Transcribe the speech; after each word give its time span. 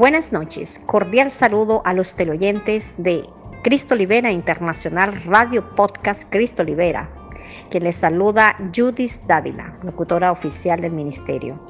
Buenas 0.00 0.32
noches, 0.32 0.76
cordial 0.86 1.30
saludo 1.30 1.82
a 1.84 1.92
los 1.92 2.14
teleoyentes 2.14 2.94
de 2.96 3.26
Cristo 3.62 3.94
Libera 3.94 4.32
Internacional 4.32 5.12
Radio 5.26 5.74
Podcast 5.76 6.26
Cristo 6.30 6.64
Libera, 6.64 7.10
que 7.70 7.80
les 7.80 7.96
saluda 7.96 8.56
Judith 8.74 9.20
Dávila, 9.26 9.78
locutora 9.82 10.32
oficial 10.32 10.80
del 10.80 10.92
ministerio. 10.92 11.62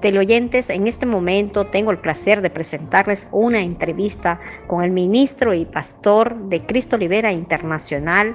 Teleoyentes, 0.00 0.70
en 0.70 0.86
este 0.86 1.04
momento 1.04 1.66
tengo 1.66 1.90
el 1.90 1.98
placer 1.98 2.40
de 2.40 2.48
presentarles 2.48 3.28
una 3.32 3.60
entrevista 3.60 4.40
con 4.66 4.82
el 4.82 4.90
ministro 4.90 5.52
y 5.52 5.66
pastor 5.66 6.34
de 6.48 6.64
Cristo 6.64 6.96
Libera 6.96 7.34
Internacional 7.34 8.34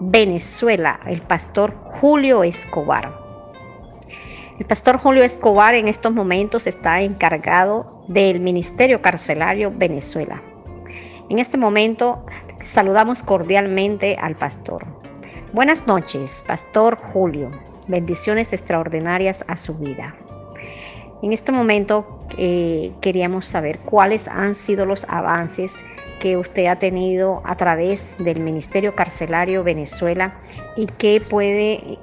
Venezuela, 0.00 0.98
el 1.06 1.20
pastor 1.20 1.72
Julio 1.84 2.42
Escobar. 2.42 3.27
El 4.58 4.66
pastor 4.66 4.98
Julio 4.98 5.22
Escobar 5.22 5.74
en 5.74 5.86
estos 5.86 6.12
momentos 6.12 6.66
está 6.66 7.00
encargado 7.02 8.02
del 8.08 8.40
Ministerio 8.40 9.00
Carcelario 9.00 9.72
Venezuela. 9.72 10.42
En 11.28 11.38
este 11.38 11.56
momento 11.56 12.26
saludamos 12.58 13.22
cordialmente 13.22 14.16
al 14.20 14.34
pastor. 14.34 14.84
Buenas 15.52 15.86
noches, 15.86 16.42
Pastor 16.44 16.96
Julio. 16.96 17.52
Bendiciones 17.86 18.52
extraordinarias 18.52 19.44
a 19.46 19.54
su 19.54 19.74
vida. 19.78 20.16
En 21.22 21.32
este 21.32 21.52
momento 21.52 22.26
eh, 22.36 22.90
queríamos 23.00 23.44
saber 23.44 23.78
cuáles 23.78 24.26
han 24.26 24.56
sido 24.56 24.86
los 24.86 25.04
avances 25.08 25.76
que 26.18 26.36
usted 26.36 26.66
ha 26.66 26.80
tenido 26.80 27.42
a 27.44 27.54
través 27.54 28.16
del 28.18 28.40
Ministerio 28.40 28.96
Carcelario 28.96 29.62
Venezuela 29.62 30.34
y 30.76 30.86
qué 30.86 31.20
puede 31.20 31.98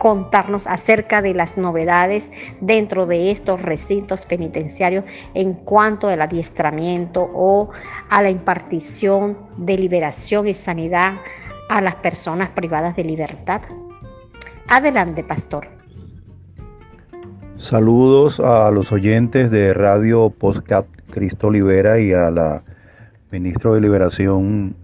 contarnos 0.00 0.66
acerca 0.66 1.20
de 1.20 1.34
las 1.34 1.58
novedades 1.58 2.30
dentro 2.62 3.04
de 3.04 3.30
estos 3.30 3.60
recintos 3.60 4.24
penitenciarios 4.24 5.04
en 5.34 5.52
cuanto 5.52 6.08
al 6.08 6.22
adiestramiento 6.22 7.30
o 7.34 7.68
a 8.08 8.22
la 8.22 8.30
impartición 8.30 9.36
de 9.58 9.76
liberación 9.76 10.48
y 10.48 10.54
sanidad 10.54 11.16
a 11.68 11.82
las 11.82 11.96
personas 11.96 12.48
privadas 12.48 12.96
de 12.96 13.04
libertad. 13.04 13.60
Adelante, 14.68 15.22
pastor. 15.22 15.66
Saludos 17.56 18.40
a 18.40 18.70
los 18.70 18.90
oyentes 18.92 19.50
de 19.50 19.74
Radio 19.74 20.30
Postcat 20.30 20.86
Cristo 21.10 21.50
Libera 21.50 22.00
y 22.00 22.14
a 22.14 22.30
la 22.30 22.62
ministra 23.30 23.72
de 23.72 23.82
Liberación 23.82 24.74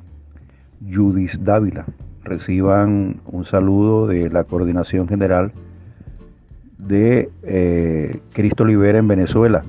Judith 0.87 1.37
Dávila 1.39 1.87
reciban 2.27 3.21
un 3.27 3.45
saludo 3.45 4.07
de 4.07 4.29
la 4.29 4.45
Coordinación 4.45 5.09
General 5.09 5.53
de 6.79 7.31
eh, 7.45 8.21
Cristo 8.33 8.65
Libera 8.65 8.99
en 8.99 9.09
Venezuela. 9.09 9.63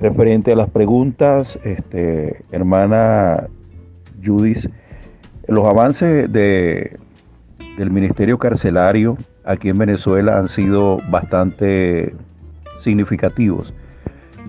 Referente 0.00 0.52
a 0.52 0.56
las 0.56 0.70
preguntas, 0.70 1.58
este, 1.64 2.42
hermana 2.52 3.48
Judith, 4.24 4.70
los 5.48 5.66
avances 5.66 6.30
de, 6.30 6.98
del 7.78 7.90
Ministerio 7.90 8.38
Carcelario 8.38 9.16
aquí 9.44 9.68
en 9.70 9.78
Venezuela 9.78 10.38
han 10.38 10.48
sido 10.48 10.98
bastante 11.10 12.14
significativos. 12.80 13.72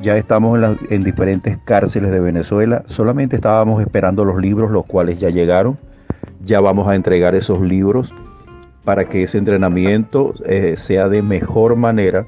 Ya 0.01 0.15
estamos 0.15 0.61
en, 0.61 0.77
en 0.89 1.03
diferentes 1.03 1.57
cárceles 1.63 2.11
de 2.11 2.19
Venezuela, 2.19 2.83
solamente 2.87 3.37
estábamos 3.37 3.81
esperando 3.81 4.25
los 4.25 4.41
libros, 4.41 4.71
los 4.71 4.85
cuales 4.85 5.19
ya 5.19 5.29
llegaron 5.29 5.77
ya 6.43 6.61
vamos 6.61 6.91
a 6.91 6.95
entregar 6.95 7.35
esos 7.35 7.59
libros 7.61 8.13
para 8.83 9.05
que 9.05 9.23
ese 9.23 9.37
entrenamiento 9.37 10.33
eh, 10.45 10.75
sea 10.77 11.09
de 11.09 11.21
mejor 11.21 11.75
manera 11.75 12.25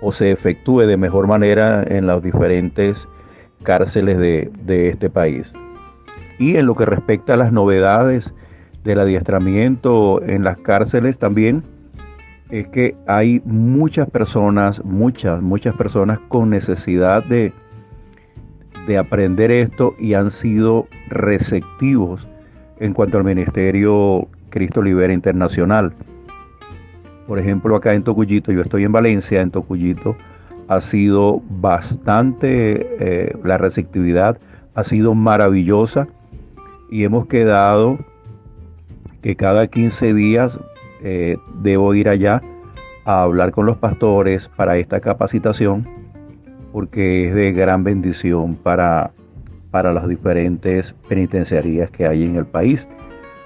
o 0.00 0.12
se 0.12 0.32
efectúe 0.32 0.80
de 0.80 0.96
mejor 0.96 1.26
manera 1.26 1.84
en 1.86 2.06
las 2.06 2.22
diferentes 2.22 3.06
cárceles 3.62 4.18
de, 4.18 4.50
de 4.64 4.88
este 4.88 5.10
país. 5.10 5.52
Y 6.38 6.56
en 6.56 6.66
lo 6.66 6.74
que 6.74 6.86
respecta 6.86 7.34
a 7.34 7.36
las 7.36 7.52
novedades 7.52 8.32
del 8.82 9.00
adiestramiento 9.00 10.22
en 10.22 10.42
las 10.42 10.58
cárceles 10.58 11.18
también, 11.18 11.62
es 12.50 12.68
que 12.68 12.94
hay 13.06 13.40
muchas 13.46 14.10
personas, 14.10 14.84
muchas, 14.84 15.40
muchas 15.40 15.74
personas 15.74 16.18
con 16.28 16.50
necesidad 16.50 17.24
de, 17.24 17.52
de 18.86 18.98
aprender 18.98 19.50
esto 19.50 19.94
y 19.98 20.14
han 20.14 20.30
sido 20.30 20.86
receptivos 21.08 22.28
en 22.82 22.94
cuanto 22.94 23.16
al 23.16 23.22
Ministerio 23.22 24.26
Cristo 24.50 24.82
Libera 24.82 25.12
Internacional. 25.12 25.92
Por 27.28 27.38
ejemplo, 27.38 27.76
acá 27.76 27.94
en 27.94 28.02
Tocuyito, 28.02 28.50
yo 28.50 28.60
estoy 28.60 28.82
en 28.82 28.90
Valencia, 28.90 29.40
en 29.40 29.52
Tocuyito 29.52 30.16
ha 30.66 30.80
sido 30.80 31.42
bastante, 31.48 32.96
eh, 32.98 33.36
la 33.44 33.56
receptividad 33.56 34.36
ha 34.74 34.82
sido 34.82 35.14
maravillosa 35.14 36.08
y 36.90 37.04
hemos 37.04 37.26
quedado 37.26 37.98
que 39.22 39.36
cada 39.36 39.68
15 39.68 40.12
días 40.14 40.58
eh, 41.02 41.36
debo 41.62 41.94
ir 41.94 42.08
allá 42.08 42.42
a 43.04 43.22
hablar 43.22 43.52
con 43.52 43.64
los 43.64 43.76
pastores 43.76 44.48
para 44.56 44.76
esta 44.76 44.98
capacitación 44.98 45.86
porque 46.72 47.28
es 47.28 47.34
de 47.34 47.52
gran 47.52 47.84
bendición 47.84 48.56
para 48.56 49.12
para 49.72 49.92
las 49.92 50.06
diferentes 50.06 50.94
penitenciarías 51.08 51.90
que 51.90 52.06
hay 52.06 52.22
en 52.24 52.36
el 52.36 52.46
país. 52.46 52.86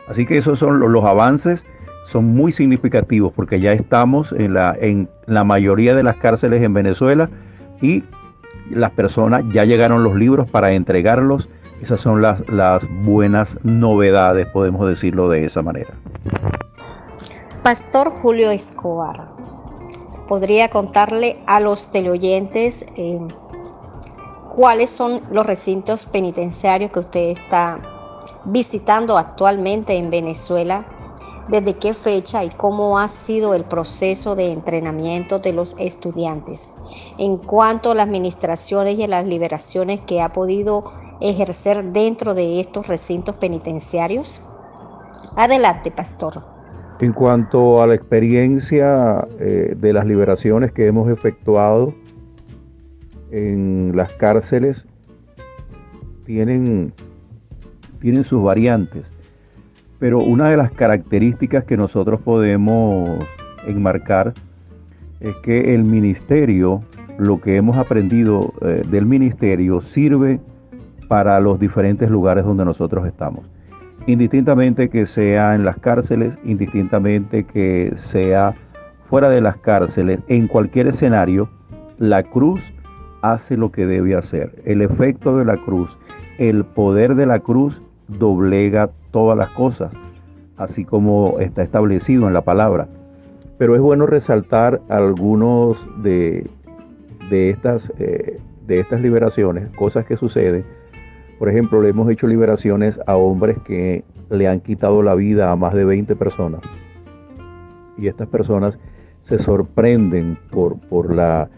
Así 0.09 0.26
que 0.26 0.37
esos 0.37 0.59
son 0.59 0.81
los, 0.81 1.04
avances, 1.04 1.64
son 2.04 2.26
muy 2.26 2.53
significativos 2.53 3.32
porque 3.32 3.60
ya 3.60 3.72
estamos 3.72 4.32
en 4.32 4.53
la, 4.53 4.76
en 4.78 5.09
la 5.26 5.44
mayoría 5.44 5.94
de 5.94 6.03
las 6.03 6.16
cárceles 6.16 6.62
en 6.62 6.75
Venezuela 6.75 7.31
y 7.81 8.04
las 8.70 8.91
personas 8.91 9.44
ya 9.53 9.65
llegaron 9.65 10.03
los 10.03 10.16
libros 10.16 10.50
para 10.50 10.72
entregarlos. 10.72 11.48
Esas 11.81 12.00
son 12.00 12.22
las, 12.22 12.47
las 12.48 12.82
buenas 13.03 13.59
novedades, 13.62 14.47
podemos 14.48 14.86
decirlo 14.88 15.28
de 15.28 15.44
esa 15.44 15.62
manera. 15.62 15.94
Pastor 17.62 18.10
Julio 18.10 18.50
Escobar, 18.50 19.28
¿podría 20.26 20.69
contarle 20.69 21.36
a 21.47 21.60
los 21.60 21.91
teleoyentes 21.91 22.86
eh, 22.97 23.19
cuáles 24.56 24.89
son 24.89 25.21
los 25.31 25.47
recintos 25.47 26.06
penitenciarios 26.06 26.91
que 26.91 27.00
usted 27.00 27.28
está 27.28 27.78
visitando 28.47 29.19
actualmente 29.19 29.97
en 29.97 30.09
Venezuela, 30.09 30.87
desde 31.49 31.75
qué 31.75 31.93
fecha 31.93 32.43
y 32.43 32.49
cómo 32.49 32.99
ha 32.99 33.06
sido 33.09 33.55
el 33.55 33.65
proceso 33.65 34.34
de 34.34 34.50
entrenamiento 34.50 35.39
de 35.41 35.53
los 35.53 35.77
estudiantes, 35.78 36.71
en 37.19 37.37
cuanto 37.37 37.91
a 37.91 37.95
las 37.95 38.06
administraciones 38.06 38.99
y 38.99 39.06
las 39.06 39.27
liberaciones 39.27 40.00
que 40.00 40.22
ha 40.22 40.33
podido 40.33 40.84
ejercer 41.21 41.93
dentro 41.93 42.33
de 42.33 42.59
estos 42.59 42.89
recintos 42.89 43.37
penitenciarios. 43.37 44.41
Adelante, 45.37 45.91
pastor. 45.91 46.43
En 46.99 47.12
cuanto 47.12 47.83
a 47.83 47.87
la 47.87 47.95
experiencia 47.95 49.28
eh, 49.39 49.75
de 49.77 49.93
las 49.93 50.06
liberaciones 50.06 50.72
que 50.72 50.87
hemos 50.87 51.11
efectuado, 51.11 51.93
en 53.36 53.92
las 53.94 54.12
cárceles 54.14 54.86
tienen, 56.24 56.92
tienen 58.00 58.24
sus 58.24 58.42
variantes, 58.42 59.10
pero 59.98 60.20
una 60.20 60.48
de 60.48 60.56
las 60.56 60.72
características 60.72 61.64
que 61.64 61.76
nosotros 61.76 62.20
podemos 62.22 63.24
enmarcar 63.66 64.32
es 65.20 65.36
que 65.36 65.74
el 65.74 65.84
ministerio, 65.84 66.82
lo 67.19 67.41
que 67.41 67.56
hemos 67.56 67.76
aprendido 67.76 68.54
eh, 68.62 68.82
del 68.88 69.04
ministerio, 69.04 69.82
sirve 69.82 70.41
para 71.08 71.38
los 71.38 71.60
diferentes 71.60 72.10
lugares 72.10 72.44
donde 72.44 72.65
nosotros 72.65 73.06
estamos. 73.06 73.47
Indistintamente 74.06 74.89
que 74.89 75.06
sea 75.06 75.54
en 75.54 75.65
las 75.65 75.78
cárceles, 75.78 76.39
indistintamente 76.44 77.44
que 77.44 77.92
sea 77.97 78.54
fuera 79.10 79.28
de 79.28 79.41
las 79.41 79.56
cárceles, 79.59 80.21
en 80.28 80.48
cualquier 80.48 80.89
escenario, 80.89 81.48
la 81.98 82.22
cruz 82.22 82.60
hace 83.22 83.57
lo 83.57 83.71
que 83.71 83.86
debe 83.86 84.16
hacer. 84.16 84.53
El 84.65 84.83
efecto 84.83 85.36
de 85.36 85.45
la 85.45 85.57
cruz, 85.57 85.97
el 86.39 86.65
poder 86.65 87.15
de 87.15 87.27
la 87.27 87.41
cruz 87.41 87.80
doblega 88.09 88.91
todas 89.10 89.36
las 89.36 89.51
cosas, 89.51 89.92
así 90.57 90.84
como 90.84 91.39
está 91.41 91.63
establecido 91.63 92.27
en 92.27 92.34
la 92.34 92.42
palabra. 92.42 92.89
Pero 93.59 93.74
es 93.74 93.80
bueno 93.80 94.07
resaltar 94.07 94.80
algunos 94.89 95.78
de, 96.03 96.47
de, 97.30 97.51
estas, 97.51 97.92
eh, 97.98 98.39
de 98.66 98.78
estas 98.78 99.01
liberaciones, 99.01 99.68
cosas 99.77 100.04
que 100.04 100.16
suceden. 100.16 100.65
Por 101.39 101.48
ejemplo, 101.48 101.80
le 101.83 101.91
hemos 101.91 102.10
hecho 102.10 102.27
liberaciones 102.27 102.98
a 103.07 103.16
hombres 103.16 103.59
que 103.65 104.04
le 104.30 104.48
han 104.48 104.60
quitado 104.60 105.03
la 105.03 105.15
vida 105.15 105.51
a 105.51 105.57
más 105.57 105.74
de 105.74 105.84
20 105.84 106.16
personas. 106.16 106.60
Y 107.98 108.09
estas 108.09 108.28
personas 108.28 108.78
se 109.22 109.39
sorprenden 109.39 110.39
por, 110.51 110.78
por 110.89 111.15
la 111.15 111.48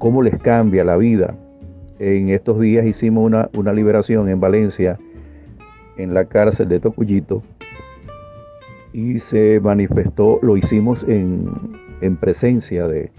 cómo 0.00 0.22
les 0.22 0.36
cambia 0.40 0.82
la 0.82 0.96
vida. 0.96 1.36
En 1.98 2.30
estos 2.30 2.58
días 2.58 2.86
hicimos 2.86 3.24
una, 3.26 3.50
una 3.52 3.72
liberación 3.74 4.30
en 4.30 4.40
Valencia, 4.40 4.98
en 5.98 6.14
la 6.14 6.24
cárcel 6.24 6.68
de 6.70 6.80
Tocuyito, 6.80 7.42
y 8.94 9.20
se 9.20 9.60
manifestó, 9.60 10.40
lo 10.42 10.56
hicimos 10.56 11.04
en, 11.06 12.16
presencia 12.18 12.88
de, 12.88 13.10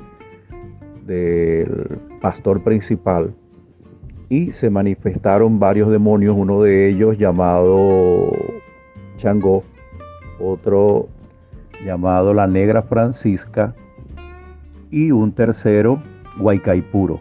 del 1.06 2.00
pastor 2.20 2.64
principal 2.64 3.32
y 4.28 4.52
se 4.54 4.72
manifestaron 4.72 5.60
varios 5.60 5.92
demonios, 5.92 6.36
uno 6.36 6.64
de 6.64 6.90
ellos 6.90 7.16
llamado 7.20 8.32
Changó, 9.18 9.64
otro 10.40 11.10
llamado 11.86 12.34
la 12.34 12.48
Negra 12.48 12.82
Francisca 12.82 13.76
y 14.90 15.12
un 15.12 15.32
tercero 15.32 16.02
Guaycaipuro. 16.38 17.20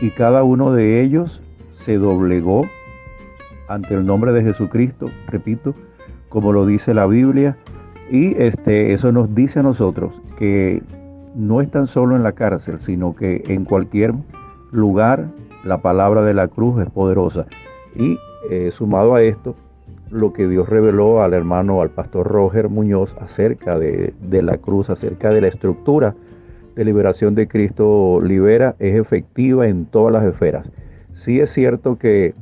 Y 0.00 0.10
cada 0.10 0.42
uno 0.42 0.72
de 0.72 1.02
ellos 1.02 1.40
se 1.72 1.98
doblegó 1.98 2.66
ante 3.68 3.94
el 3.94 4.04
nombre 4.04 4.32
de 4.32 4.42
Jesucristo, 4.42 5.10
repito, 5.28 5.74
como 6.28 6.52
lo 6.52 6.66
dice 6.66 6.94
la 6.94 7.06
Biblia, 7.06 7.56
y 8.10 8.34
este, 8.42 8.92
eso 8.92 9.12
nos 9.12 9.34
dice 9.34 9.60
a 9.60 9.62
nosotros 9.62 10.20
que 10.36 10.82
no 11.34 11.60
están 11.60 11.86
solo 11.86 12.16
en 12.16 12.22
la 12.22 12.32
cárcel, 12.32 12.78
sino 12.78 13.14
que 13.14 13.42
en 13.48 13.64
cualquier 13.64 14.14
lugar 14.70 15.26
la 15.64 15.78
palabra 15.78 16.22
de 16.22 16.34
la 16.34 16.48
cruz 16.48 16.82
es 16.82 16.90
poderosa. 16.90 17.46
Y 17.96 18.18
eh, 18.50 18.70
sumado 18.72 19.14
a 19.14 19.22
esto, 19.22 19.54
lo 20.10 20.32
que 20.32 20.46
Dios 20.46 20.68
reveló 20.68 21.22
al 21.22 21.32
hermano, 21.32 21.80
al 21.80 21.90
pastor 21.90 22.26
Roger 22.26 22.68
Muñoz 22.68 23.16
acerca 23.20 23.78
de, 23.78 24.14
de 24.20 24.42
la 24.42 24.58
cruz, 24.58 24.90
acerca 24.90 25.30
de 25.30 25.40
la 25.40 25.48
estructura 25.48 26.14
de 26.74 26.84
liberación 26.84 27.34
de 27.34 27.48
Cristo 27.48 28.20
libera, 28.22 28.74
es 28.78 28.94
efectiva 28.96 29.66
en 29.66 29.86
todas 29.86 30.12
las 30.12 30.24
esferas. 30.24 30.66
Sí 31.14 31.40
es 31.40 31.52
cierto 31.52 31.98
que 31.98 32.34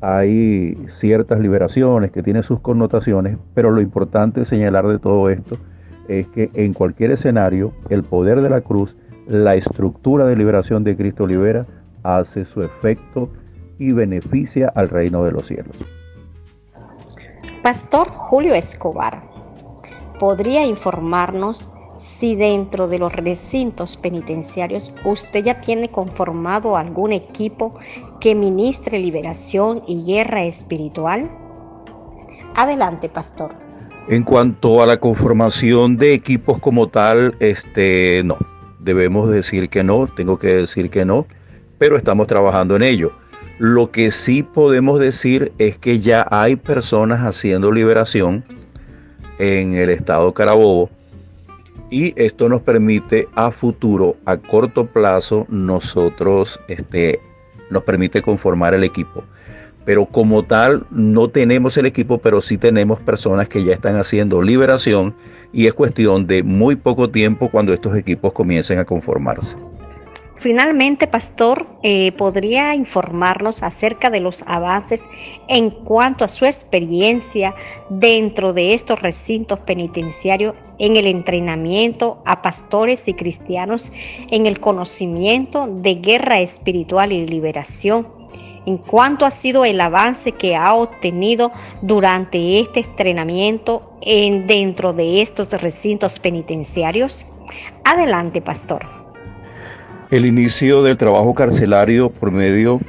hay 0.00 0.76
ciertas 0.98 1.40
liberaciones 1.40 2.10
que 2.10 2.22
tienen 2.22 2.42
sus 2.42 2.60
connotaciones, 2.60 3.38
pero 3.54 3.70
lo 3.70 3.80
importante 3.80 4.44
señalar 4.44 4.86
de 4.88 4.98
todo 4.98 5.30
esto 5.30 5.56
es 6.08 6.26
que 6.28 6.50
en 6.54 6.72
cualquier 6.72 7.12
escenario 7.12 7.72
el 7.88 8.02
poder 8.02 8.40
de 8.40 8.50
la 8.50 8.60
cruz, 8.60 8.96
la 9.28 9.54
estructura 9.54 10.26
de 10.26 10.36
liberación 10.36 10.82
de 10.82 10.96
Cristo 10.96 11.26
libera, 11.26 11.66
hace 12.02 12.44
su 12.44 12.62
efecto 12.62 13.28
y 13.78 13.92
beneficia 13.92 14.72
al 14.74 14.88
reino 14.88 15.24
de 15.24 15.32
los 15.32 15.46
cielos. 15.46 15.76
Pastor 17.62 18.08
Julio 18.08 18.54
Escobar, 18.54 19.22
¿podría 20.18 20.64
informarnos 20.64 21.72
si 21.94 22.36
dentro 22.36 22.88
de 22.88 22.98
los 22.98 23.12
recintos 23.12 23.96
penitenciarios 23.96 24.94
usted 25.04 25.44
ya 25.44 25.60
tiene 25.60 25.90
conformado 25.90 26.76
algún 26.76 27.12
equipo 27.12 27.74
que 28.20 28.34
ministre 28.34 28.98
liberación 28.98 29.82
y 29.86 30.04
guerra 30.04 30.44
espiritual? 30.44 31.30
Adelante, 32.54 33.08
pastor. 33.08 33.54
En 34.08 34.24
cuanto 34.24 34.82
a 34.82 34.86
la 34.86 34.98
conformación 34.98 35.96
de 35.96 36.14
equipos 36.14 36.58
como 36.58 36.88
tal, 36.88 37.36
este 37.40 38.22
no. 38.24 38.36
Debemos 38.80 39.30
decir 39.30 39.68
que 39.68 39.84
no, 39.84 40.08
tengo 40.08 40.38
que 40.38 40.48
decir 40.48 40.90
que 40.90 41.04
no, 41.04 41.26
pero 41.78 41.96
estamos 41.96 42.26
trabajando 42.26 42.74
en 42.74 42.82
ello. 42.82 43.12
Lo 43.58 43.92
que 43.92 44.10
sí 44.10 44.42
podemos 44.42 44.98
decir 44.98 45.52
es 45.58 45.78
que 45.78 46.00
ya 46.00 46.26
hay 46.30 46.56
personas 46.56 47.20
haciendo 47.20 47.70
liberación 47.70 48.44
en 49.38 49.74
el 49.74 49.88
estado 49.90 50.34
Carabobo 50.34 50.90
y 51.92 52.14
esto 52.16 52.48
nos 52.48 52.62
permite 52.62 53.28
a 53.34 53.50
futuro, 53.52 54.16
a 54.24 54.38
corto 54.38 54.86
plazo, 54.86 55.46
nosotros, 55.50 56.58
este, 56.66 57.20
nos 57.68 57.82
permite 57.82 58.22
conformar 58.22 58.72
el 58.72 58.82
equipo. 58.82 59.22
Pero 59.84 60.06
como 60.06 60.42
tal, 60.42 60.86
no 60.90 61.28
tenemos 61.28 61.76
el 61.76 61.84
equipo, 61.84 62.16
pero 62.16 62.40
sí 62.40 62.56
tenemos 62.56 62.98
personas 63.00 63.46
que 63.50 63.62
ya 63.62 63.74
están 63.74 63.96
haciendo 63.96 64.40
liberación 64.40 65.14
y 65.52 65.66
es 65.66 65.74
cuestión 65.74 66.26
de 66.26 66.42
muy 66.42 66.76
poco 66.76 67.10
tiempo 67.10 67.50
cuando 67.50 67.74
estos 67.74 67.94
equipos 67.94 68.32
comiencen 68.32 68.78
a 68.78 68.86
conformarse. 68.86 69.58
Finalmente, 70.42 71.06
Pastor, 71.06 71.68
eh, 71.84 72.10
¿podría 72.18 72.74
informarnos 72.74 73.62
acerca 73.62 74.10
de 74.10 74.18
los 74.18 74.42
avances 74.48 75.04
en 75.46 75.70
cuanto 75.70 76.24
a 76.24 76.28
su 76.28 76.46
experiencia 76.46 77.54
dentro 77.88 78.52
de 78.52 78.74
estos 78.74 79.00
recintos 79.00 79.60
penitenciarios 79.60 80.56
en 80.80 80.96
el 80.96 81.06
entrenamiento 81.06 82.24
a 82.26 82.42
pastores 82.42 83.06
y 83.06 83.14
cristianos 83.14 83.92
en 84.32 84.46
el 84.46 84.58
conocimiento 84.58 85.68
de 85.70 85.94
guerra 85.94 86.40
espiritual 86.40 87.12
y 87.12 87.24
liberación? 87.24 88.08
¿En 88.66 88.78
cuánto 88.78 89.26
ha 89.26 89.30
sido 89.30 89.64
el 89.64 89.80
avance 89.80 90.32
que 90.32 90.56
ha 90.56 90.74
obtenido 90.74 91.52
durante 91.82 92.58
este 92.58 92.80
entrenamiento 92.80 93.96
en, 94.00 94.48
dentro 94.48 94.92
de 94.92 95.22
estos 95.22 95.52
recintos 95.52 96.18
penitenciarios? 96.18 97.26
Adelante, 97.84 98.42
Pastor. 98.42 99.01
El 100.12 100.26
inicio 100.26 100.82
del 100.82 100.98
trabajo 100.98 101.32
carcelario 101.32 102.10
por 102.10 102.30
medio 102.30 102.82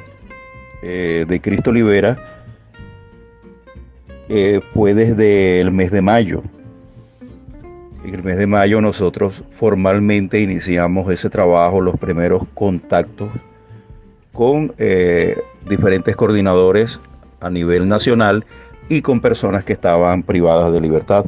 eh, 0.82 1.24
de 1.26 1.40
Cristo 1.40 1.72
Libera 1.72 2.18
eh, 4.28 4.60
fue 4.74 4.92
desde 4.92 5.58
el 5.58 5.72
mes 5.72 5.90
de 5.90 6.02
mayo. 6.02 6.42
En 8.04 8.14
el 8.16 8.22
mes 8.22 8.36
de 8.36 8.46
mayo 8.46 8.82
nosotros 8.82 9.42
formalmente 9.52 10.42
iniciamos 10.42 11.10
ese 11.10 11.30
trabajo, 11.30 11.80
los 11.80 11.98
primeros 11.98 12.42
contactos 12.52 13.30
con 14.34 14.74
eh, 14.76 15.34
diferentes 15.66 16.16
coordinadores 16.16 17.00
a 17.40 17.48
nivel 17.48 17.88
nacional 17.88 18.44
y 18.90 19.00
con 19.00 19.22
personas 19.22 19.64
que 19.64 19.72
estaban 19.72 20.24
privadas 20.24 20.74
de 20.74 20.80
libertad. 20.82 21.24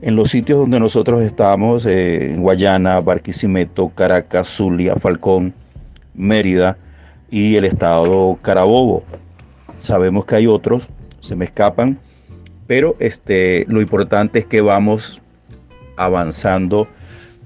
En 0.00 0.14
los 0.14 0.30
sitios 0.30 0.60
donde 0.60 0.78
nosotros 0.78 1.22
estamos, 1.22 1.84
eh, 1.84 2.36
Guayana, 2.38 3.00
Barquisimeto, 3.00 3.88
Caracas, 3.88 4.46
Zulia, 4.48 4.94
Falcón, 4.94 5.54
Mérida 6.14 6.78
y 7.30 7.56
el 7.56 7.64
estado 7.64 8.38
Carabobo. 8.40 9.02
Sabemos 9.78 10.24
que 10.24 10.36
hay 10.36 10.46
otros, 10.46 10.88
se 11.18 11.34
me 11.34 11.44
escapan, 11.44 11.98
pero 12.68 12.94
este, 13.00 13.64
lo 13.68 13.80
importante 13.80 14.38
es 14.38 14.46
que 14.46 14.60
vamos 14.60 15.20
avanzando 15.96 16.86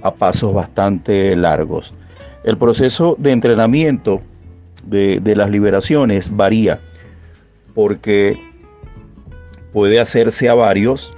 a 0.02 0.12
pasos 0.14 0.52
bastante 0.52 1.34
largos. 1.36 1.94
El 2.44 2.58
proceso 2.58 3.16
de 3.18 3.32
entrenamiento 3.32 4.20
de, 4.84 5.20
de 5.20 5.36
las 5.36 5.48
liberaciones 5.48 6.36
varía 6.36 6.80
porque 7.74 8.38
puede 9.72 10.00
hacerse 10.00 10.50
a 10.50 10.54
varios 10.54 11.14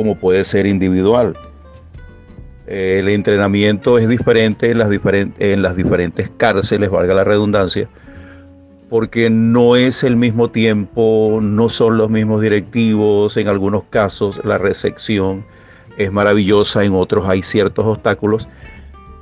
como 0.00 0.14
puede 0.14 0.44
ser 0.44 0.64
individual. 0.64 1.36
El 2.66 3.10
entrenamiento 3.10 3.98
es 3.98 4.08
diferente 4.08 4.70
en 4.70 4.78
las, 4.78 4.88
en 5.38 5.60
las 5.60 5.76
diferentes 5.76 6.32
cárceles, 6.34 6.88
valga 6.88 7.12
la 7.12 7.22
redundancia, 7.22 7.86
porque 8.88 9.28
no 9.28 9.76
es 9.76 10.02
el 10.02 10.16
mismo 10.16 10.50
tiempo, 10.50 11.40
no 11.42 11.68
son 11.68 11.98
los 11.98 12.08
mismos 12.08 12.40
directivos, 12.40 13.36
en 13.36 13.48
algunos 13.48 13.84
casos 13.90 14.40
la 14.42 14.56
recepción 14.56 15.44
es 15.98 16.10
maravillosa, 16.10 16.82
en 16.82 16.94
otros 16.94 17.28
hay 17.28 17.42
ciertos 17.42 17.84
obstáculos, 17.84 18.48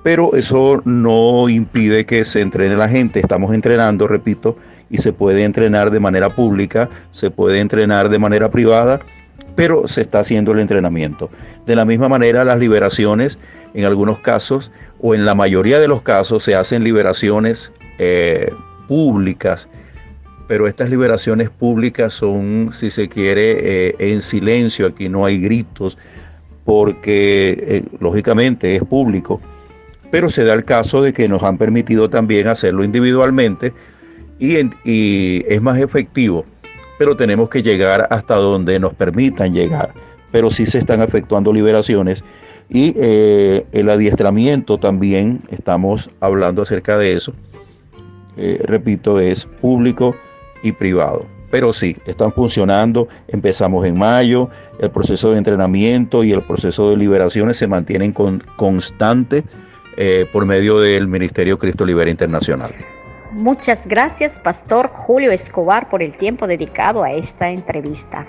pero 0.04 0.36
eso 0.36 0.80
no 0.84 1.48
impide 1.48 2.06
que 2.06 2.24
se 2.24 2.40
entrene 2.40 2.76
la 2.76 2.88
gente, 2.88 3.18
estamos 3.18 3.52
entrenando, 3.52 4.06
repito, 4.06 4.56
y 4.90 4.98
se 4.98 5.12
puede 5.12 5.42
entrenar 5.42 5.90
de 5.90 5.98
manera 5.98 6.30
pública, 6.30 6.88
se 7.10 7.32
puede 7.32 7.58
entrenar 7.58 8.10
de 8.10 8.20
manera 8.20 8.48
privada 8.48 9.00
pero 9.58 9.88
se 9.88 10.02
está 10.02 10.20
haciendo 10.20 10.52
el 10.52 10.60
entrenamiento. 10.60 11.30
De 11.66 11.74
la 11.74 11.84
misma 11.84 12.08
manera, 12.08 12.44
las 12.44 12.58
liberaciones, 12.58 13.38
en 13.74 13.84
algunos 13.84 14.20
casos, 14.20 14.70
o 15.00 15.14
en 15.16 15.24
la 15.24 15.34
mayoría 15.34 15.80
de 15.80 15.88
los 15.88 16.02
casos, 16.02 16.44
se 16.44 16.54
hacen 16.54 16.84
liberaciones 16.84 17.72
eh, 17.98 18.52
públicas, 18.86 19.68
pero 20.46 20.68
estas 20.68 20.88
liberaciones 20.88 21.50
públicas 21.50 22.12
son, 22.12 22.70
si 22.72 22.90
se 22.90 23.08
quiere, 23.08 23.88
eh, 23.88 23.96
en 23.98 24.22
silencio, 24.22 24.86
aquí 24.86 25.08
no 25.08 25.26
hay 25.26 25.40
gritos, 25.40 25.98
porque 26.64 27.64
eh, 27.66 27.82
lógicamente 27.98 28.76
es 28.76 28.82
público, 28.84 29.40
pero 30.10 30.30
se 30.30 30.44
da 30.44 30.54
el 30.54 30.64
caso 30.64 31.02
de 31.02 31.12
que 31.12 31.28
nos 31.28 31.42
han 31.42 31.58
permitido 31.58 32.08
también 32.08 32.46
hacerlo 32.46 32.84
individualmente 32.84 33.72
y 34.38 35.44
es 35.48 35.60
más 35.60 35.80
efectivo 35.80 36.46
pero 36.98 37.16
tenemos 37.16 37.48
que 37.48 37.62
llegar 37.62 38.06
hasta 38.10 38.34
donde 38.34 38.78
nos 38.80 38.92
permitan 38.94 39.54
llegar. 39.54 39.94
Pero 40.30 40.50
sí 40.50 40.66
se 40.66 40.78
están 40.78 41.00
efectuando 41.00 41.52
liberaciones 41.52 42.24
y 42.68 42.94
eh, 42.98 43.66
el 43.72 43.88
adiestramiento 43.88 44.78
también, 44.78 45.42
estamos 45.48 46.10
hablando 46.20 46.62
acerca 46.62 46.98
de 46.98 47.14
eso. 47.14 47.32
Eh, 48.36 48.60
repito, 48.64 49.20
es 49.20 49.46
público 49.46 50.14
y 50.62 50.72
privado. 50.72 51.26
Pero 51.50 51.72
sí, 51.72 51.96
están 52.04 52.32
funcionando. 52.32 53.08
Empezamos 53.26 53.86
en 53.86 53.98
mayo. 53.98 54.50
El 54.78 54.90
proceso 54.90 55.32
de 55.32 55.38
entrenamiento 55.38 56.22
y 56.24 56.32
el 56.32 56.42
proceso 56.42 56.90
de 56.90 56.98
liberaciones 56.98 57.56
se 57.56 57.66
mantienen 57.66 58.12
con, 58.12 58.44
constante 58.56 59.44
eh, 59.96 60.28
por 60.30 60.44
medio 60.44 60.78
del 60.78 61.08
Ministerio 61.08 61.58
Cristo 61.58 61.86
Libera 61.86 62.10
Internacional. 62.10 62.72
Muchas 63.38 63.86
gracias, 63.86 64.40
Pastor 64.40 64.90
Julio 64.92 65.30
Escobar, 65.30 65.88
por 65.88 66.02
el 66.02 66.18
tiempo 66.18 66.48
dedicado 66.48 67.04
a 67.04 67.12
esta 67.12 67.50
entrevista. 67.50 68.26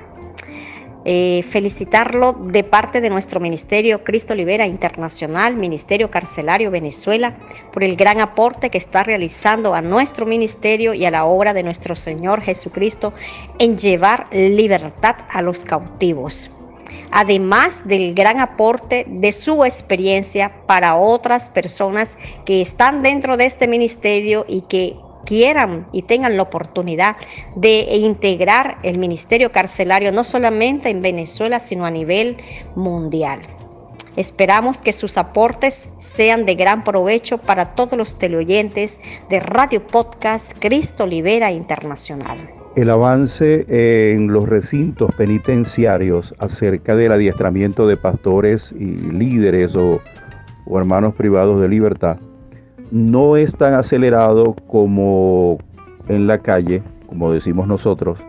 eh, 1.04 1.44
felicitarlo 1.50 2.34
de 2.34 2.64
parte 2.64 3.02
de 3.02 3.10
nuestro 3.10 3.40
Ministerio 3.40 4.04
Cristo 4.04 4.36
Libera 4.36 4.68
Internacional, 4.68 5.56
Ministerio 5.56 6.12
Carcelario 6.12 6.70
Venezuela, 6.70 7.34
por 7.74 7.84
el 7.84 7.96
gran 7.96 8.20
aporte 8.20 8.70
que 8.70 8.78
está 8.78 9.02
realizando 9.02 9.74
a 9.74 9.82
nuestro 9.82 10.28
ministerio 10.28 10.94
y 10.94 11.06
a 11.06 11.12
la 11.12 11.26
obra 11.26 11.56
de 11.56 11.64
nuestro 11.64 11.96
Señor 11.96 12.42
Jesucristo 12.42 13.12
en 13.58 13.80
llevar 13.80 14.28
libertad 14.32 15.16
a 15.32 15.42
los 15.42 15.64
cautivos 15.64 16.52
además 17.12 17.88
del 17.88 18.14
gran 18.14 18.40
aporte 18.40 19.06
de 19.08 19.32
su 19.32 19.64
experiencia 19.66 20.52
para 20.66 20.96
otras 20.96 21.50
personas 21.50 22.18
que 22.46 22.62
están 22.62 23.02
dentro 23.02 23.38
de 23.38 23.46
este 23.46 23.68
ministerio 23.68 24.46
y 24.48 24.62
que 24.62 24.96
quieran 25.26 25.88
y 25.92 26.04
tengan 26.04 26.38
la 26.38 26.44
oportunidad 26.44 27.16
de 27.56 27.82
integrar 27.98 28.78
el 28.84 28.98
ministerio 28.98 29.52
carcelario 29.52 30.12
no 30.12 30.24
solamente 30.24 30.90
en 30.90 31.02
Venezuela, 31.02 31.60
sino 31.60 31.86
a 31.86 31.92
nivel 31.92 32.38
mundial. 32.76 33.40
Esperamos 34.16 34.82
que 34.82 34.92
sus 34.92 35.18
aportes 35.18 35.90
sean 35.98 36.46
de 36.46 36.56
gran 36.56 36.84
provecho 36.84 37.38
para 37.38 37.76
todos 37.76 37.98
los 37.98 38.18
teleoyentes 38.18 39.00
de 39.30 39.40
Radio 39.40 39.86
Podcast 39.86 40.54
Cristo 40.60 41.06
Libera 41.06 41.52
Internacional. 41.52 42.59
El 42.76 42.90
avance 42.90 43.66
en 44.14 44.32
los 44.32 44.48
recintos 44.48 45.14
penitenciarios 45.16 46.34
acerca 46.40 46.96
del 46.96 47.12
adiestramiento 47.12 47.88
de 47.88 47.98
pastores 47.98 48.72
y 48.72 48.86
líderes 48.86 49.76
o, 49.76 50.00
o 50.66 50.78
hermanos 50.80 51.16
privados 51.16 51.60
de 51.60 51.68
libertad 51.68 52.18
no 52.92 53.38
es 53.38 53.56
tan 53.56 53.74
acelerado 53.74 54.56
como 54.68 55.60
en 56.08 56.28
la 56.28 56.40
calle, 56.40 56.82
como 57.08 57.32
decimos 57.32 57.68
nosotros, 57.68 58.20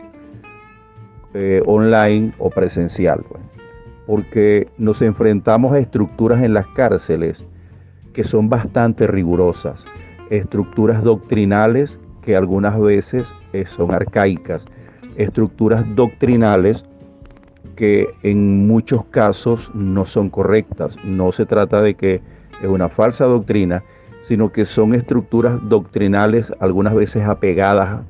eh, 1.34 1.62
online 1.66 2.32
o 2.38 2.50
presencial, 2.50 3.24
pues. 3.28 3.42
porque 4.06 4.68
nos 4.78 5.00
enfrentamos 5.00 5.72
a 5.72 5.78
estructuras 5.78 6.42
en 6.42 6.54
las 6.54 6.66
cárceles 6.68 7.46
que 8.12 8.24
son 8.24 8.48
bastante 8.48 9.06
rigurosas, 9.06 9.86
estructuras 10.28 11.02
doctrinales 11.04 11.98
que 12.22 12.36
algunas 12.36 12.78
veces 12.78 13.32
eh, 13.52 13.64
son 13.66 13.92
arcaicas, 13.92 14.64
estructuras 15.16 15.84
doctrinales 15.94 16.84
que 17.76 18.08
en 18.22 18.66
muchos 18.66 19.04
casos 19.06 19.70
no 19.74 20.04
son 20.04 20.30
correctas. 20.30 20.96
No 21.04 21.32
se 21.32 21.46
trata 21.46 21.80
de 21.80 21.94
que 21.94 22.20
es 22.62 22.68
una 22.68 22.88
falsa 22.88 23.24
doctrina, 23.24 23.82
sino 24.22 24.52
que 24.52 24.66
son 24.66 24.94
estructuras 24.94 25.58
doctrinales 25.68 26.52
algunas 26.60 26.94
veces 26.94 27.24
apegadas 27.24 28.02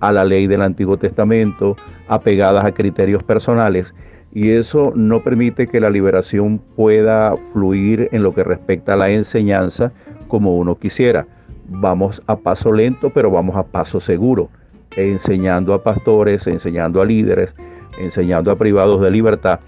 a 0.00 0.12
la 0.12 0.24
ley 0.24 0.46
del 0.46 0.62
Antiguo 0.62 0.96
Testamento, 0.96 1.76
apegadas 2.06 2.64
a 2.64 2.72
criterios 2.72 3.22
personales, 3.24 3.94
y 4.32 4.50
eso 4.50 4.92
no 4.94 5.24
permite 5.24 5.66
que 5.66 5.80
la 5.80 5.90
liberación 5.90 6.60
pueda 6.76 7.34
fluir 7.52 8.08
en 8.12 8.22
lo 8.22 8.34
que 8.34 8.44
respecta 8.44 8.92
a 8.92 8.96
la 8.96 9.10
enseñanza 9.10 9.92
como 10.28 10.56
uno 10.56 10.78
quisiera. 10.78 11.26
Vamos 11.68 12.22
a 12.26 12.36
paso 12.36 12.72
lento, 12.72 13.10
pero 13.10 13.30
vamos 13.30 13.56
a 13.56 13.62
paso 13.62 14.00
seguro, 14.00 14.48
enseñando 14.96 15.74
a 15.74 15.82
pastores, 15.82 16.46
enseñando 16.46 17.00
a 17.00 17.04
líderes, 17.04 17.54
enseñando 17.98 18.50
a 18.50 18.56
privados 18.56 19.00
de 19.02 19.10
libertad, 19.10 19.60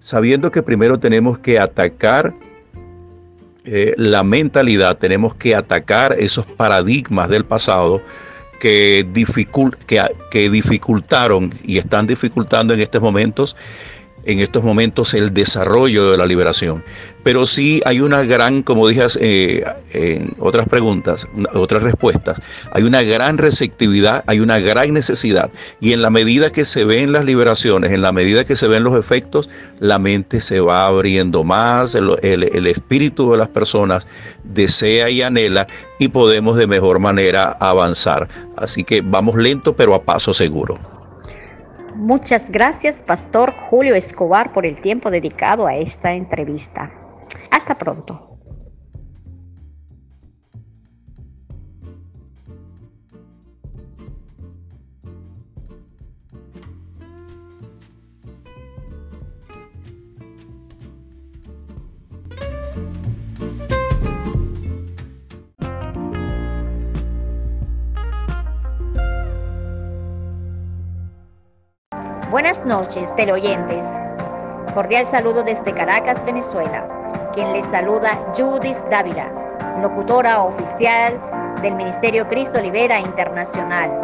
sabiendo 0.00 0.50
que 0.50 0.62
primero 0.62 0.98
tenemos 0.98 1.38
que 1.38 1.58
atacar 1.58 2.34
eh, 3.64 3.94
la 3.96 4.24
mentalidad, 4.24 4.98
tenemos 4.98 5.34
que 5.34 5.54
atacar 5.54 6.16
esos 6.18 6.46
paradigmas 6.46 7.28
del 7.28 7.44
pasado 7.44 8.00
que, 8.58 9.06
que, 9.86 10.02
que 10.30 10.50
dificultaron 10.50 11.52
y 11.62 11.78
están 11.78 12.06
dificultando 12.06 12.74
en 12.74 12.80
estos 12.80 13.00
momentos 13.00 13.56
en 14.24 14.40
estos 14.40 14.62
momentos 14.62 15.14
el 15.14 15.32
desarrollo 15.32 16.10
de 16.10 16.18
la 16.18 16.26
liberación. 16.26 16.84
Pero 17.22 17.46
sí 17.46 17.82
hay 17.84 18.00
una 18.00 18.22
gran, 18.22 18.62
como 18.62 18.88
dije 18.88 19.02
eh, 19.20 19.64
en 19.92 20.34
otras 20.38 20.68
preguntas, 20.68 21.26
otras 21.54 21.82
respuestas, 21.82 22.40
hay 22.72 22.84
una 22.84 23.02
gran 23.02 23.38
receptividad, 23.38 24.24
hay 24.26 24.40
una 24.40 24.58
gran 24.58 24.94
necesidad. 24.94 25.50
Y 25.80 25.92
en 25.92 26.02
la 26.02 26.10
medida 26.10 26.50
que 26.50 26.64
se 26.64 26.84
ven 26.84 27.12
las 27.12 27.24
liberaciones, 27.24 27.92
en 27.92 28.02
la 28.02 28.12
medida 28.12 28.44
que 28.44 28.56
se 28.56 28.68
ven 28.68 28.84
los 28.84 28.98
efectos, 28.98 29.50
la 29.80 29.98
mente 29.98 30.40
se 30.40 30.60
va 30.60 30.86
abriendo 30.86 31.44
más, 31.44 31.94
el, 31.94 32.18
el 32.22 32.66
espíritu 32.66 33.32
de 33.32 33.38
las 33.38 33.48
personas 33.48 34.06
desea 34.44 35.10
y 35.10 35.22
anhela 35.22 35.66
y 35.98 36.08
podemos 36.08 36.56
de 36.56 36.66
mejor 36.66 36.98
manera 36.98 37.56
avanzar. 37.60 38.28
Así 38.56 38.84
que 38.84 39.02
vamos 39.02 39.36
lento 39.36 39.76
pero 39.76 39.94
a 39.94 40.02
paso 40.02 40.32
seguro. 40.32 40.97
Muchas 42.08 42.48
gracias, 42.48 43.02
Pastor 43.02 43.52
Julio 43.52 43.94
Escobar, 43.94 44.54
por 44.54 44.64
el 44.64 44.80
tiempo 44.80 45.10
dedicado 45.10 45.66
a 45.66 45.74
esta 45.74 46.14
entrevista. 46.14 46.90
Hasta 47.50 47.76
pronto. 47.76 48.28
Buenas 72.30 72.66
noches, 72.66 73.16
teleoyentes. 73.16 73.98
Cordial 74.74 75.06
saludo 75.06 75.44
desde 75.44 75.72
Caracas, 75.72 76.26
Venezuela. 76.26 76.86
Quien 77.32 77.54
les 77.54 77.64
saluda, 77.64 78.10
Judith 78.36 78.84
Dávila, 78.90 79.32
locutora 79.80 80.42
oficial 80.42 81.18
del 81.62 81.74
Ministerio 81.74 82.28
Cristo 82.28 82.60
Libera 82.60 83.00
Internacional. 83.00 83.98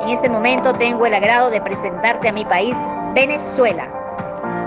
En 0.00 0.08
este 0.08 0.30
momento 0.30 0.72
tengo 0.72 1.04
el 1.04 1.12
agrado 1.12 1.50
de 1.50 1.60
presentarte 1.60 2.30
a 2.30 2.32
mi 2.32 2.46
país, 2.46 2.80
Venezuela, 3.14 3.86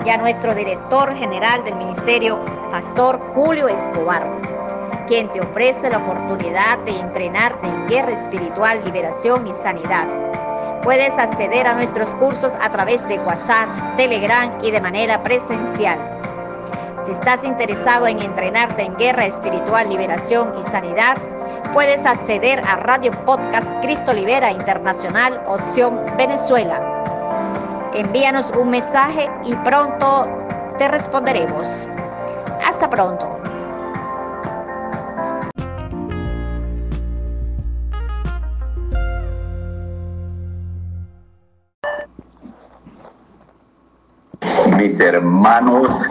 y 0.05 0.09
a 0.11 0.17
nuestro 0.17 0.53
director 0.53 1.15
general 1.15 1.63
del 1.63 1.77
Ministerio, 1.77 2.39
Pastor 2.69 3.19
Julio 3.33 3.67
Escobar, 3.67 4.29
quien 5.07 5.31
te 5.31 5.41
ofrece 5.41 5.89
la 5.89 5.97
oportunidad 5.97 6.77
de 6.85 6.99
entrenarte 6.99 7.67
en 7.67 7.87
guerra 7.87 8.11
espiritual, 8.11 8.79
liberación 8.85 9.47
y 9.47 9.51
sanidad 9.53 10.24
Puedes 10.85 11.17
acceder 11.17 11.65
a 11.65 11.73
nuestros 11.73 12.13
cursos 12.13 12.53
a 12.61 12.69
través 12.69 13.07
de 13.07 13.17
WhatsApp, 13.17 13.95
Telegram 13.97 14.55
y 14.61 14.69
de 14.69 14.79
manera 14.79 15.23
presencial. 15.23 15.97
Si 17.01 17.11
estás 17.11 17.43
interesado 17.43 18.05
en 18.05 18.19
entrenarte 18.19 18.83
en 18.83 18.95
guerra 18.95 19.25
espiritual, 19.25 19.89
liberación 19.89 20.53
y 20.59 20.61
sanidad, 20.61 21.17
puedes 21.73 22.05
acceder 22.05 22.59
a 22.59 22.75
Radio 22.75 23.11
Podcast 23.25 23.71
Cristo 23.81 24.13
Libera 24.13 24.51
Internacional, 24.51 25.41
opción 25.47 26.05
Venezuela. 26.19 27.89
Envíanos 27.95 28.51
un 28.51 28.69
mensaje 28.69 29.27
y 29.43 29.55
pronto 29.55 30.27
te 30.77 30.87
responderemos. 30.87 31.87
Hasta 32.63 32.87
pronto. 32.91 33.44
Mis 44.85 44.99
hermanos 44.99 46.07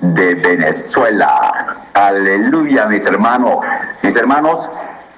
de 0.00 0.34
Venezuela. 0.34 1.76
Aleluya, 1.94 2.86
mis 2.86 3.06
hermanos. 3.06 3.64
Mis 4.02 4.16
hermanos, 4.16 4.68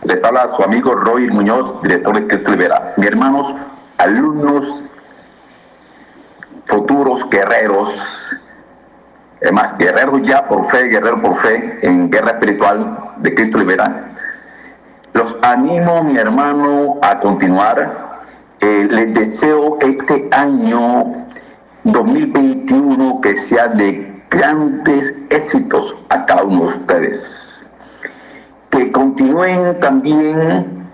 les 0.05 0.23
habla 0.23 0.47
su 0.49 0.63
amigo 0.63 0.95
Roy 0.95 1.27
Muñoz, 1.31 1.75
director 1.83 2.21
de 2.21 2.27
Cristo 2.27 2.51
Libera. 2.51 2.93
Mis 2.99 3.09
hermanos, 3.09 3.55
alumnos, 3.97 4.85
futuros 6.67 7.27
guerreros, 7.31 8.37
es 9.41 9.53
más, 9.53 9.79
guerreros 9.79 10.21
ya 10.25 10.47
por 10.47 10.67
fe, 10.67 10.83
guerreros 10.89 11.23
por 11.23 11.35
fe, 11.37 11.79
en 11.81 12.11
guerra 12.11 12.33
espiritual 12.33 13.15
de 13.17 13.35
Cristo 13.35 13.57
Libera. 13.57 14.13
Los 15.15 15.35
animo, 15.41 16.05
mi 16.05 16.19
hermano, 16.19 16.99
a 17.01 17.19
continuar. 17.21 18.19
Eh, 18.61 18.87
les 18.91 19.15
deseo 19.15 19.79
este 19.81 20.29
año 20.33 21.28
2021 21.93 23.21
que 23.21 23.37
sea 23.37 23.69
de 23.69 24.23
grandes 24.31 25.17
éxitos 25.31 25.97
a 26.11 26.27
cada 26.27 26.45
uno 26.45 26.63
de 26.63 26.67
ustedes. 26.69 27.67
Que 28.71 28.93
continúen 28.93 29.79
también, 29.81 30.87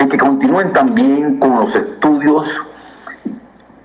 y 0.00 0.08
que 0.08 0.18
continúen 0.18 0.72
también 0.72 1.38
con 1.38 1.56
los 1.56 1.74
estudios 1.74 2.60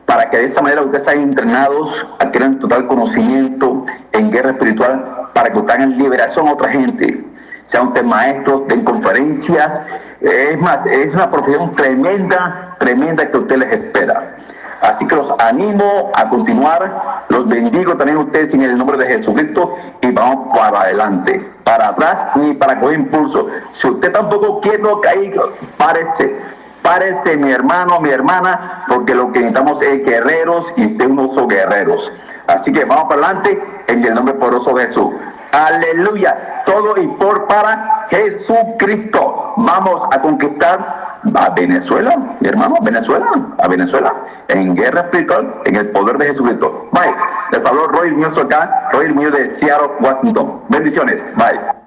para 0.06 0.30
que 0.30 0.38
de 0.38 0.46
esa 0.46 0.62
manera 0.62 0.82
ustedes 0.82 1.06
sean 1.06 1.22
entrenados, 1.22 2.06
adquieran 2.20 2.60
total 2.60 2.88
conocimiento 2.88 3.86
en 4.12 4.32
guerra 4.32 4.52
espiritual, 4.52 5.30
para 5.34 5.52
que 5.52 5.62
tengan 5.62 5.98
liberación 5.98 6.48
a 6.48 6.54
otra 6.54 6.70
gente, 6.70 7.26
sean 7.64 7.88
ustedes 7.88 8.06
maestros, 8.06 8.68
den 8.68 8.84
conferencias. 8.84 9.82
Es 10.22 10.60
más, 10.60 10.86
es 10.86 11.14
una 11.14 11.32
profesión 11.32 11.76
tremenda, 11.76 12.76
tremenda 12.80 13.30
que 13.30 13.38
usted 13.38 13.58
les 13.58 13.74
espera. 13.74 14.36
Así 14.84 15.08
que 15.08 15.16
los 15.16 15.34
animo 15.40 16.12
a 16.14 16.28
continuar, 16.28 17.24
los 17.30 17.48
bendigo 17.48 17.96
también 17.96 18.18
a 18.18 18.22
ustedes 18.22 18.54
en 18.54 18.64
el 18.64 18.78
nombre 18.78 18.98
de 18.98 19.08
Jesucristo 19.08 19.76
y 20.02 20.12
vamos 20.12 20.54
para 20.54 20.82
adelante, 20.82 21.50
para 21.64 21.88
atrás 21.88 22.28
ni 22.36 22.54
para 22.54 22.82
coger 22.82 23.00
impulso. 23.00 23.48
Si 23.72 23.88
usted 23.88 24.12
tampoco 24.12 24.60
quiere 24.60 24.84
caer, 25.02 25.40
párese, 25.78 26.36
párese 26.82 27.38
mi 27.38 27.52
hermano, 27.52 28.02
mi 28.02 28.10
hermana, 28.10 28.84
porque 28.90 29.16
lo 29.16 29.32
que 29.32 29.40
necesitamos 29.40 29.82
es 29.82 30.04
guerreros 30.04 30.74
y 30.76 30.86
usted 30.88 31.06
unos 31.06 31.48
guerreros. 31.48 32.12
Así 32.48 32.74
que 32.74 32.84
vamos 32.84 33.06
para 33.06 33.26
adelante 33.26 33.64
en 33.88 34.04
el 34.04 34.14
nombre 34.14 34.34
poderoso 34.34 34.74
de 34.74 34.84
Jesús. 34.84 35.14
Aleluya. 35.54 36.64
Todo 36.66 36.98
y 36.98 37.08
por 37.08 37.48
para 37.48 38.08
Jesucristo. 38.10 39.54
Vamos 39.56 40.04
a 40.12 40.20
conquistar 40.20 41.03
a 41.36 41.50
Venezuela, 41.52 42.16
mi 42.40 42.48
hermano, 42.48 42.76
Venezuela, 42.82 43.26
a 43.58 43.68
Venezuela, 43.68 44.14
en 44.50 44.76
guerra 44.76 45.02
espiritual, 45.02 45.62
en 45.66 45.76
el 45.76 45.90
poder 45.90 46.18
de 46.18 46.28
Jesucristo. 46.28 46.90
Bye. 46.92 47.14
Les 47.52 47.66
habló 47.66 47.88
Roy 47.88 48.12
Muñoz 48.12 48.38
acá, 48.38 48.90
Roy 48.92 49.14
Muñoz 49.14 49.34
de 49.34 49.50
Seattle, 49.50 49.90
Washington. 50.00 50.62
Bendiciones. 50.70 51.26
Bye. 51.36 51.83